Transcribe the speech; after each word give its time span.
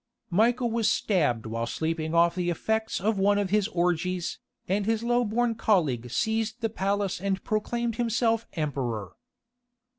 Michael 0.31 0.71
was 0.71 0.89
stabbed 0.89 1.45
while 1.45 1.67
sleeping 1.67 2.15
off 2.15 2.33
the 2.33 2.49
effects 2.49 2.99
of 2.99 3.19
one 3.19 3.37
of 3.37 3.51
his 3.51 3.67
orgies, 3.67 4.39
and 4.67 4.87
his 4.87 5.03
low 5.03 5.23
born 5.23 5.53
colleague 5.53 6.09
seized 6.09 6.59
the 6.61 6.69
palace 6.69 7.21
and 7.21 7.43
proclaimed 7.43 7.97
himself 7.97 8.47
emperor. 8.53 9.11